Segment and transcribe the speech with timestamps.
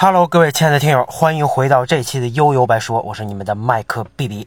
[0.00, 4.46] Hello，各位亲爱的听友，欢迎回到这期的悠悠白说，我是你们的麦克 B B。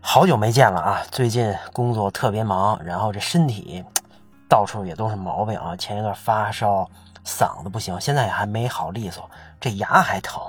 [0.00, 3.84] 好久没见了啊，最近工作特别忙，然后这身体
[4.48, 5.76] 到处也都是毛病啊。
[5.76, 6.88] 前一段发烧，
[7.22, 10.42] 嗓子不行，现在也还没好利索，这牙还疼。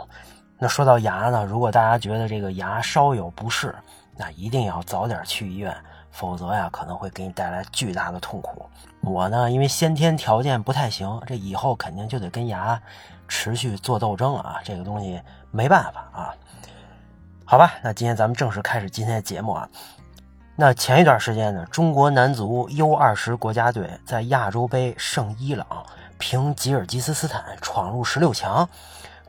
[0.57, 3.75] 那说到牙呢，如果大家觉得这个牙稍有不适，
[4.15, 5.75] 那一定要早点去医院，
[6.11, 8.65] 否则呀可能会给你带来巨大的痛苦。
[9.01, 12.82] 我呢，因为先天条件不太行，这以后肯定就得跟牙。
[13.31, 15.21] 持续做斗争啊，这个东西
[15.51, 16.35] 没办法啊。
[17.45, 19.69] 好吧，那今天咱们正式开始今天的节目啊。
[20.57, 25.65] 那前一段时间呢，中国男足 U 二十国家队在亚洲杯胜伊朗，
[26.17, 28.67] 凭吉尔吉斯斯坦闯入十六强，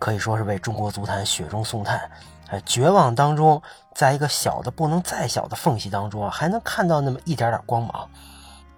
[0.00, 2.10] 可以说是为中国足坛雪中送炭。
[2.48, 3.62] 哎，绝望当中，
[3.94, 8.10] 在一个小的不能再小的缝隙当中啊，还能看到那么一点点光芒。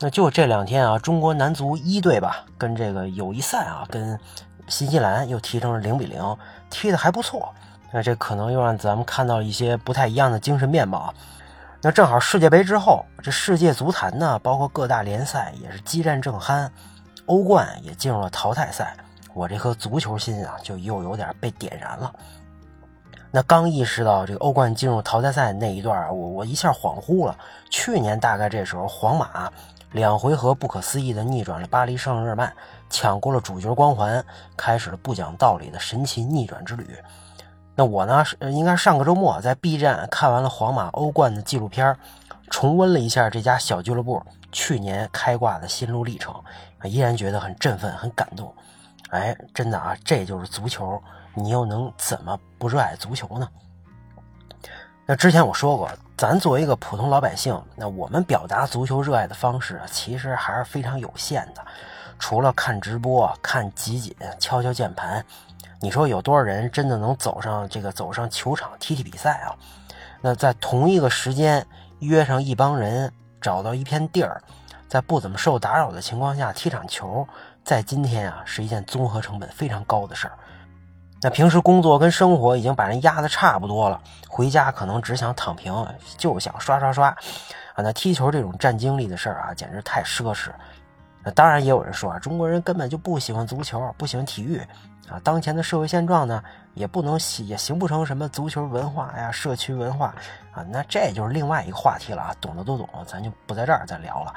[0.00, 4.20] 那就这两天啊，中国男足一队吧，跟这个友谊赛啊，跟。
[4.68, 6.36] 新西兰又踢成了零比零，
[6.70, 7.54] 踢得还不错。
[7.92, 11.14] 那这可能又让咱们看到一些不太一样的精神面貌。
[11.80, 16.68] 那正好世界杯之后，这世界足坛呢，包括各大联赛也是激战正酣，
[17.26, 18.96] 欧冠也进入了淘汰赛。
[19.34, 22.12] 我这颗足球心啊，就又有点被点燃了。
[23.34, 27.36] 那刚意识到这个欧冠进入淘汰赛那一段，我我一下恍惚了。
[27.68, 29.50] 去年大概这时候，皇马。
[29.90, 32.52] 两回合不可思议的逆转了巴黎圣日耳曼，
[32.88, 34.24] 抢过了主角光环，
[34.56, 36.86] 开始了不讲道理的神奇逆转之旅。
[37.74, 38.24] 那我呢？
[38.24, 41.96] 是应该上个周末在 B 站看完了皇马欧冠的纪录片，
[42.50, 46.32] 重温了一下这家小俱乐部去年开挂的心路历程，
[46.84, 48.54] 依然觉得很振奋、很感动。
[49.10, 51.00] 哎，真的啊，这就是足球，
[51.34, 53.48] 你又能怎么不热爱足球呢？
[55.06, 55.90] 那之前我说过。
[56.16, 61.64] 咱作为一个普通老百姓，那我们表达足球热爱的方式其实还是非常有限的。
[62.20, 65.26] 除了看直播、看集锦、敲敲键盘，
[65.80, 69.50] 你说有多少人真的能走上这个走上球场踢踢比赛啊？
[70.20, 71.66] 那在同一个时间
[71.98, 74.40] 约上一帮人，找到一片地儿，
[74.86, 77.26] 在不怎么受打扰的情况下踢场球，
[77.64, 80.38] 在今天啊是一件综合成本非常高的事儿。
[81.24, 83.98] 那平时工作跟生活已经把人压得差不多了，
[84.28, 85.74] 回家可能只想躺平，
[86.18, 87.16] 就想刷刷刷，啊，
[87.78, 90.50] 那踢球这种占精力的事儿啊，简直太奢侈。
[91.22, 94.58] 那当然也有人说啊，中国人根本就不喜欢足球，不喜欢体育，
[95.08, 100.14] 啊，当前的社会现状呢，也不能也形不成什么足球文化呀、社区文化
[100.52, 104.34] 啊，那这就是另外一个话题了啊，懂的都懂，咱就不在这儿再聊了。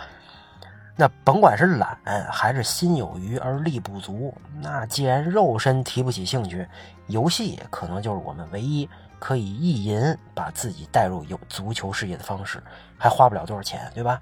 [0.99, 1.95] 那甭管是懒
[2.31, 6.67] 还是心有余而力不足，那既然肉身提不起兴趣，
[7.05, 12.61] 游戏可能就是我们唯一可以意淫把自己带入有足球世界的方式，
[12.97, 14.19] 还花不了多少钱，对吧？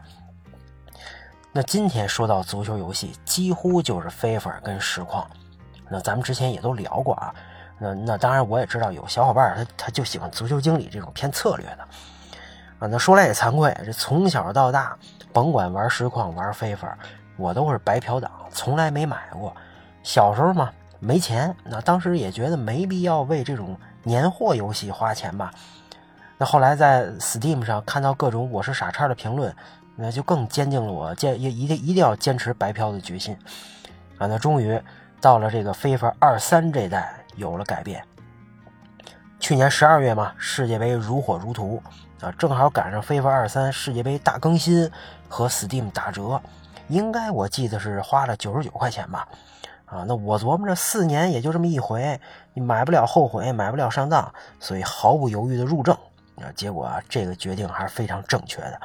[1.53, 5.25] 那今天说到足球游戏，几乎就是 FIFA 跟实况。
[5.89, 7.33] 那咱们之前也都聊过啊。
[7.79, 11.87] 那那当然我也知道有小伙伴他他就喜欢足球经理这种偏策略的
[12.79, 12.87] 啊。
[12.87, 14.97] 那说来也惭愧，这从小到大。
[15.33, 16.97] 甭管玩实况玩非法，
[17.35, 19.53] 我都是白嫖党，从来没买过。
[20.01, 20.71] 小时候嘛，
[21.01, 25.51] 没钱，那当时也觉得没必要为这种年货游戏花钱吧。
[26.37, 29.53] 那后来在 Steam 上看到各种我是傻叉的评论，
[29.97, 33.37] 那就更坚定了我坚一一定一定要坚持白嫖的决心。
[34.17, 34.81] 啊，那终于
[35.19, 38.01] 到了这个非法二三这代有了改变。
[39.37, 41.83] 去年十二月嘛，世界杯如火如荼。
[42.21, 44.89] 啊，正好赶上 FIFA 二三世界杯大更新
[45.27, 46.41] 和 Steam 打折，
[46.87, 49.27] 应该我记得是花了九十九块钱吧。
[49.85, 52.19] 啊，那我琢磨着四年也就这么一回，
[52.53, 55.95] 你买不了后悔，买不了上当，所以毫不犹豫的入证。
[56.37, 58.81] 啊，结果啊，这个决定还是非常正确的。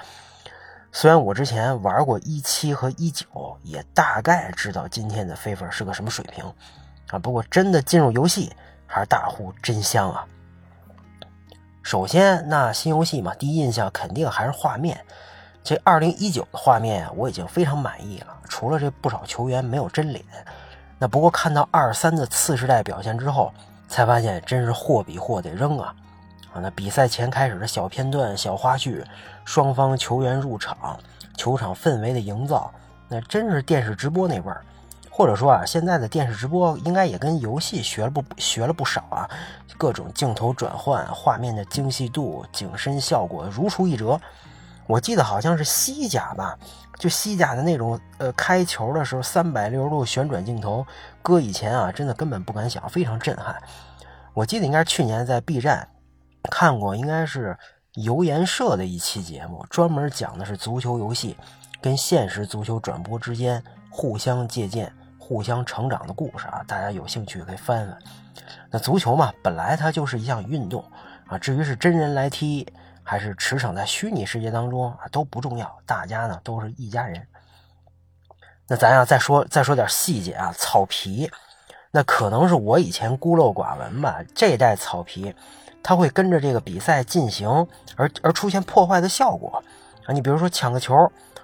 [0.92, 3.26] 虽然我之前玩过一七和一九，
[3.62, 6.44] 也大概知道今天的 FIFA 是个什么水平。
[7.10, 8.52] 啊，不过真的进入游戏
[8.86, 10.26] 还是大呼真香啊！
[11.82, 15.00] 首先，那新游戏嘛，第一印象肯定还是画面。
[15.64, 20.24] 这二零一九的画面我已经非常满意了，除了这不少球员没有真脸。
[20.98, 23.52] 那不过看到二三的次世代表现之后，
[23.88, 25.94] 才发现真是货比货得扔啊！
[26.52, 29.02] 啊，那比赛前开始的小片段、小花絮，
[29.44, 30.98] 双方球员入场、
[31.36, 32.70] 球场氛围的营造，
[33.08, 34.62] 那真是电视直播那味儿。
[35.20, 39.28] 或者说啊，现在的电视直播应该也跟游戏学了不学了不少啊，
[39.76, 44.18] 各种镜头转换、画面的精细度、景深效果如出一辙。
[44.86, 46.58] 我记得好像是西甲吧，
[46.98, 50.86] 就西甲的那种呃开球的时候三百六十度旋转镜头，
[51.20, 53.54] 搁以前啊真的根本不敢想，非常震撼。
[54.32, 55.86] 我记得应该是去年在 B 站
[56.50, 57.54] 看过，应该是
[57.92, 61.36] 游研社的一期节目，专门讲的是足球游戏
[61.82, 64.90] 跟现实足球转播之间互相借鉴。
[65.30, 67.96] 互相成长的故事啊，大家有兴趣可以翻翻。
[68.68, 70.84] 那足球嘛，本来它就是一项运动
[71.28, 72.66] 啊，至于是真人来踢
[73.04, 77.24] 还是驰骋在虚拟世界当中啊，都不重要，大家呢都是一家人。
[78.66, 81.30] 那咱呀再说再说点细节啊，草皮，
[81.92, 85.32] 那可能是我以前孤陋寡闻吧，这代草皮。
[85.80, 87.48] 它会跟着这个比赛进行，
[87.94, 89.62] 而而出现破坏的效果
[90.06, 90.12] 啊！
[90.12, 90.92] 你比如说抢个球，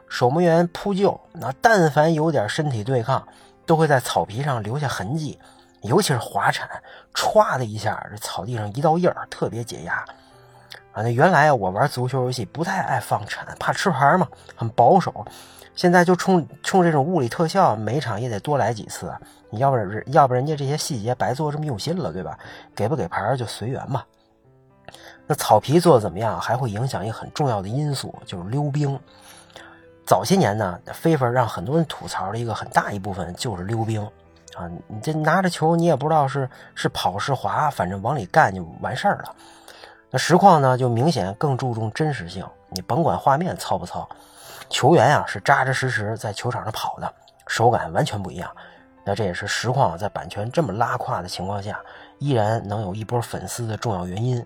[0.08, 3.26] 守门员扑救，那但凡有点身体对抗，
[3.66, 5.38] 都会在草皮上留下痕迹，
[5.82, 6.68] 尤其是滑铲，
[7.12, 9.96] 歘的一下，这草地上一道印儿，特别解压
[10.92, 11.02] 啊！
[11.02, 15.26] 那原来，我玩足球游戏不太爱放铲，怕吃牌嘛，很保守。
[15.74, 19.12] 现在就冲冲这种物理特效，每场也得多来几次，
[19.50, 22.38] 你要不然要不人家这些细节白做这么用心了，对吧？
[22.74, 24.02] 给不给牌就随缘嘛。
[25.26, 28.98] 那草皮做的怎么样，还会影响一个很重要的因素，就是溜冰。
[30.06, 34.00] 早些年呢，FIFA 让很多人吐槽的一个很大一部分就是溜冰
[34.54, 34.70] 啊。
[34.86, 39.34] 你这拿着球，你也不知道是是跑是滑，反正往里干就完事儿了。
[40.10, 44.08] 那实况呢，就明显更注重真实性，你甭管画面糙不糙，
[44.70, 47.12] 球员啊是扎扎实实在球场上跑的，
[47.48, 48.48] 手感完全不一样。
[49.04, 51.80] 那这也是实况在版权这么拉胯的情况下，
[52.18, 54.44] 依然能有一波粉丝的重要原因。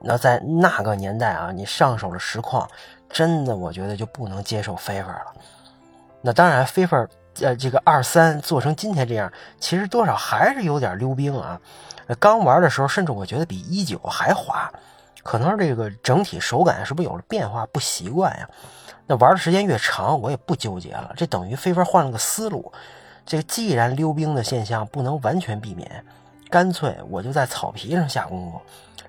[0.00, 2.68] 那在那个年代啊，你上手了实况，
[3.10, 5.32] 真的我觉得就不能接受 FIFA 了。
[6.20, 7.08] 那当然，FIFA
[7.40, 11.60] 呃这个二三做成今天这样，其实多少还是有点溜冰啊。
[12.18, 14.70] 刚玩的时候，甚至我觉得比一九还滑，
[15.22, 18.48] 可能这个整体手感是不是有了变化，不习惯呀？
[19.06, 22.72] 那玩的时间越长，我也不纠结了，这等于 FIFA 换了个思路。
[23.24, 26.04] 这个既然溜冰的现象不能完全避免，
[26.50, 28.60] 干脆我就在草皮上下功夫。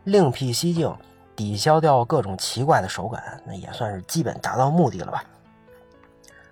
[0.03, 0.95] 另辟蹊径，
[1.39, 5.23] 抵消掉各种奇怪的手感，那也算是基本达到目的了吧？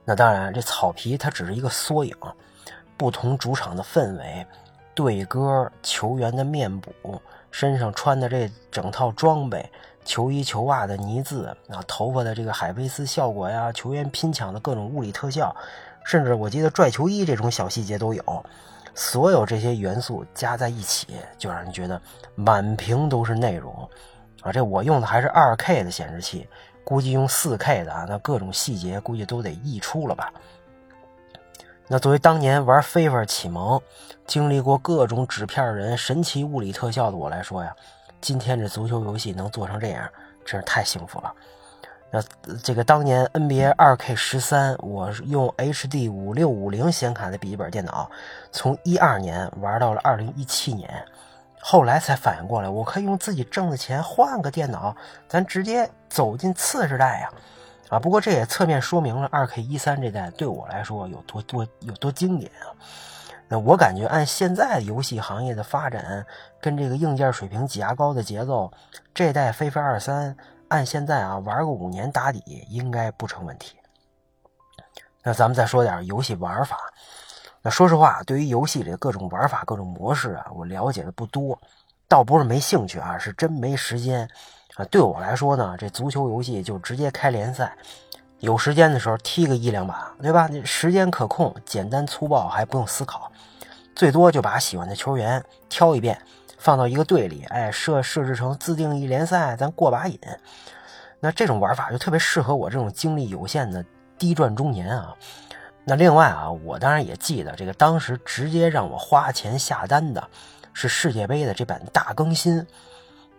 [0.05, 2.15] 那当然，这草皮它只是一个缩影，
[2.95, 4.47] 不同主场的氛围、
[4.95, 9.69] 队歌、球员的面部、身上穿的这整套装备、
[10.05, 15.53] 球衣球袜的泥渍啊、头发的这个海飞丝效果呀、球员拼抢的各种物理特效，
[16.05, 18.45] 甚至我记得拽球衣这种小细节都有。
[18.95, 21.07] 所有这些元素加在一起，
[21.37, 22.01] 就让人觉得
[22.35, 23.89] 满屏都是内容
[24.41, 24.51] 啊！
[24.51, 26.47] 这我用的还是二 K 的显示器，
[26.83, 30.31] 估计用四 K 的啊，那各种细节估计都得溢出了吧？
[31.87, 33.81] 那作为当年玩 FIFA 启蒙、
[34.25, 37.73] 经历过各种纸片人、神奇物理特效的我来说呀，
[38.19, 40.09] 今天这足球游戏能做成这样，
[40.45, 41.33] 真是太幸福了。
[42.09, 42.21] 那
[42.63, 48.09] 这个当年 NBA 2K 十三，我用 HD 五六五零显卡的笔记本电脑，
[48.51, 51.05] 从一二年玩到了二零一七年，
[51.59, 54.95] 后来才反应过来，我可以用自己挣的钱换个电脑，
[55.27, 57.29] 咱直接走进次时代呀！
[57.89, 62.71] 啊，不过这也侧面说明了 2K 一三这代对我来说有多多有多经典啊！
[63.49, 66.25] 那我感觉按现在游戏行业的发展，
[66.61, 68.71] 跟这个硬件水平挤牙膏的节奏，
[69.13, 70.35] 这代飞飞二三。
[70.69, 73.77] 按现在啊，玩个五年打底应该不成问题。
[75.23, 76.77] 那咱们再说点游戏玩法。
[77.69, 81.57] 说实话，对于游戏里的各种玩法、各种模式啊，我了解的不多。
[82.07, 84.27] 倒不是没兴趣啊，是真没时间
[84.75, 84.85] 啊。
[84.85, 87.75] 对我来说呢，这足球游戏就直接开联赛，
[88.39, 90.49] 有时间的时候踢个一两把，对吧？
[90.63, 93.31] 时间可控，简单粗暴，还不用思考，
[93.95, 96.17] 最多就把喜欢的球员挑一遍。
[96.57, 100.19] 放到一个队里，哎，设设置成自定义联赛，咱过把瘾。
[101.19, 103.85] 那这种玩法就特别适合我这种精力有限的
[104.17, 105.13] 低转中年啊。
[105.89, 110.21] 那另外啊，我当然也记得这个当时直接让我花钱下单的
[110.73, 112.67] 是世界杯的这版大更新。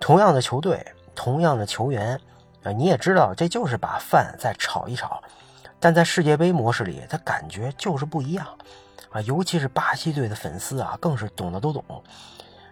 [0.00, 0.82] 同样的球队，
[1.14, 2.18] 同样的球员，
[2.62, 5.22] 啊，你也知道这就是把饭再炒一炒，
[5.78, 8.46] 但在世界杯模式里，它感觉就是不一样
[9.10, 9.20] 啊。
[9.20, 11.84] 尤其是巴西队的粉丝啊，更是懂的都懂。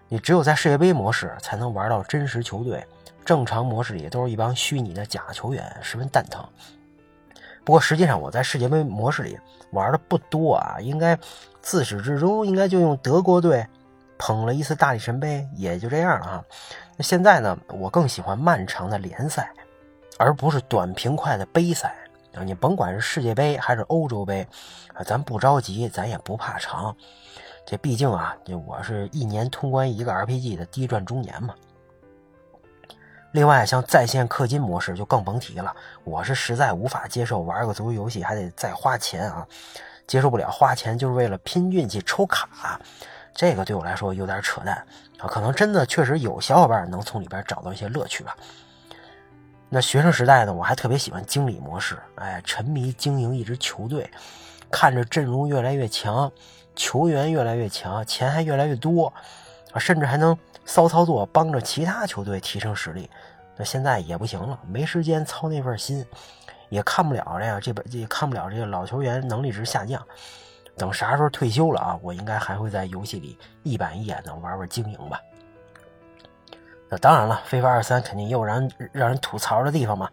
[0.07, 2.83] 你只有在世界杯模式才能玩到真实球队，
[3.23, 6.43] 正常模式里都是一帮虚拟的假球员，十分蛋疼。
[7.67, 9.37] 不过实际上我在世界杯模式里
[9.71, 11.19] 玩的不多啊，应该
[11.61, 13.67] 自始至终应该就用德国队
[14.17, 16.45] 捧了一次大力神杯，也就这样了哈。
[16.95, 19.51] 那现在呢，我更喜欢漫长的联赛，
[20.17, 21.93] 而不是短平快的杯赛
[22.33, 22.41] 啊。
[22.41, 24.47] 你甭管是世界杯还是欧洲杯
[24.93, 26.95] 啊，咱不着急，咱也不怕长。
[27.65, 28.33] 这毕竟啊，
[28.65, 31.53] 我是一年通关一个 RPG 的低转中年嘛。
[33.37, 35.71] 另外，像在线氪金模式就更甭提了，
[36.03, 39.45] 我是实在无法接受玩个足球游戏还得再花钱啊，
[40.07, 42.81] 接受不了花钱就是为了拼运气抽卡，
[43.35, 44.75] 这个对我来说有点扯淡
[45.19, 45.27] 啊。
[45.27, 48.35] 可能真的确实有小伙伴能从里边找到一些乐趣吧。
[49.69, 54.09] 那学生时代呢，我还特别喜欢经理模式，哎，沉迷经营一支球队，
[54.71, 56.31] 看着阵容越来越强。
[56.75, 59.13] 球员越来越强，钱还越来越多，
[59.73, 60.35] 啊，甚至还能
[60.67, 63.09] 骚操作，帮着其他球队提升实力。
[63.55, 66.05] 那现在也不行了，没时间操那份心，
[66.69, 70.05] 也看不了这个这本也看不了这个老球员能力值下降。
[70.77, 75.19] 等啥时候退休了啊，我应该还会在游戏里一板一眼的玩玩经营吧。
[76.89, 80.09] 那当然了，非法二三肯定也有让让人吐槽的地方嘛。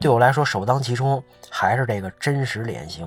[0.00, 3.06] 对我来说，首当其冲还是这个真实脸型。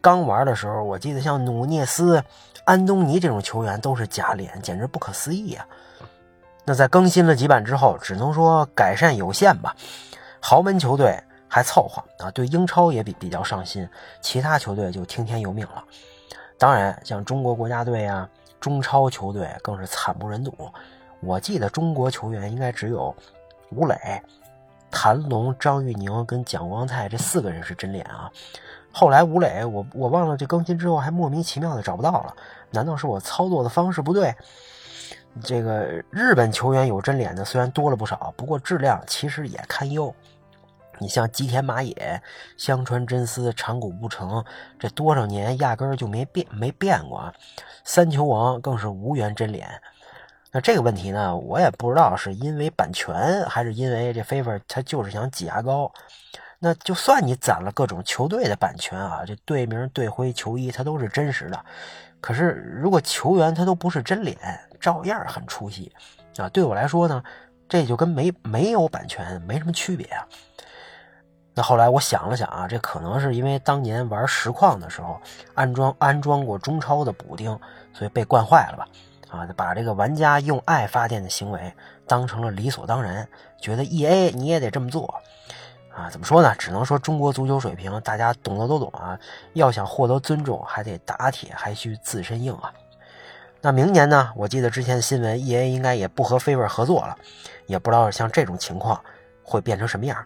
[0.00, 2.22] 刚玩的时候，我记得像努涅斯、
[2.64, 5.66] 安东尼这种球员都是假脸，简直不可思议啊。
[6.64, 9.74] 那在更新了几版之后，只能说改善有限吧。
[10.40, 13.88] 豪门球队还凑合啊，对英超也比比较上心，
[14.20, 15.82] 其他球队就听天由命了。
[16.58, 18.28] 当然，像中国国家队啊、
[18.60, 20.52] 中超球队更是惨不忍睹。
[21.20, 23.14] 我记得中国球员应该只有
[23.70, 23.96] 吴磊、
[24.90, 28.30] 谭龙、张玉宁跟蒋光太这四个人是真脸啊。
[28.92, 32.34] 后来吴磊，我我忘了这更新之后还莫名其妙的找不到了，
[32.70, 34.34] 难道是我操作的方式不对？
[35.42, 40.14] 这个日本球员有真脸的虽然多了不少，不过质量其实也堪忧。
[40.98, 42.20] 你像吉田麻也、
[42.58, 44.44] 香川真司、长谷部诚，
[44.78, 47.32] 这多少年压根儿就没变没变过。
[47.84, 49.80] 三球王更是无缘真脸。
[50.52, 55.90] 那这个问题呢，我也不知道是因为版权，还是因为这 FIFA 他就是想挤牙膏。
[56.58, 61.64] 那就算你攒了各种球队的版权啊，这队名、队徽、球衣，它都是真实的。
[62.20, 62.50] 可是
[62.80, 64.36] 如果球员他都不是真脸，
[64.80, 65.92] 照样很出戏
[66.36, 66.48] 啊。
[66.48, 67.22] 对我来说呢，
[67.68, 70.26] 这就跟没没有版权没什么区别啊。
[71.54, 75.20] 那后来我想了想啊，这可能是因为当年玩实况的时候
[75.54, 77.58] 安装安装过中超的补丁，
[77.92, 78.86] 所以被惯坏了吧。
[79.30, 81.72] 啊，把这个玩家用爱发电的行为
[82.06, 83.28] 当成了理所当然，
[83.60, 85.14] 觉得 E A 你也得这么做，
[85.94, 86.54] 啊，怎么说呢？
[86.56, 89.18] 只能说中国足球水平，大家懂的都懂啊。
[89.54, 92.72] 要想获得尊重，还得打铁还需自身硬啊。
[93.60, 94.32] 那明年呢？
[94.34, 97.16] 我记得之前的新闻，E A 应该也不和 Favor 合作了，
[97.66, 98.98] 也不知道像这种情况
[99.42, 100.16] 会变成什么样。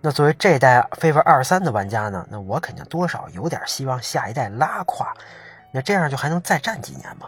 [0.00, 5.12] 那作为这代 Favor 二三的玩家呢，那我肯定多少有点希望下一代拉胯，
[5.72, 7.26] 那这样就还能再战几年嘛。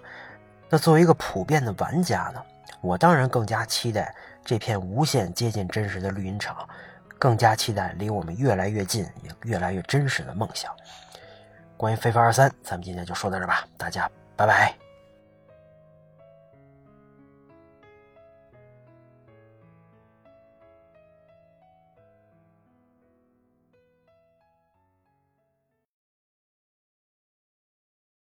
[0.69, 2.43] 那作为一个普遍的玩家呢，
[2.81, 6.69] 我当然更加期待这片无限接近真实的绿茵场，
[7.21, 10.75] 更加期待离我们越来越近也越来越真实的梦想。
[11.77, 14.80] 关于《非凡二三》，咱们今天就说到这吧，大家拜拜。